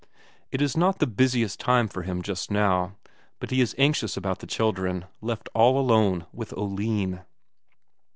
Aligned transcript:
It 0.51 0.63
is 0.63 0.75
not 0.75 0.97
the 0.97 1.05
busiest 1.05 1.59
time 1.59 1.87
for 1.87 2.01
him 2.01 2.23
just 2.23 2.49
now, 2.49 2.95
but 3.39 3.51
he 3.51 3.61
is 3.61 3.75
anxious 3.77 4.17
about 4.17 4.39
the 4.39 4.47
children, 4.47 5.05
left 5.21 5.47
all 5.53 5.79
alone 5.79 6.25
with 6.33 6.57
Oline. 6.57 7.21